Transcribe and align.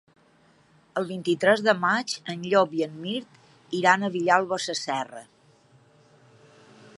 El 1.01 1.05
vint-i-tres 1.09 1.61
de 1.67 1.75
maig 1.83 2.15
en 2.33 2.47
Llop 2.53 2.73
i 2.79 2.81
en 2.87 2.95
Mirt 3.03 3.37
iran 3.81 4.03
a 4.03 4.11
Vilalba 4.17 4.59
Sasserra. 4.65 5.23